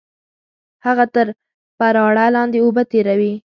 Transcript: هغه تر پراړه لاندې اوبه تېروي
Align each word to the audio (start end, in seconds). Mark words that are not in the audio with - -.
هغه 0.85 1.05
تر 1.13 1.27
پراړه 1.77 2.25
لاندې 2.35 2.57
اوبه 2.61 2.83
تېروي 2.91 3.33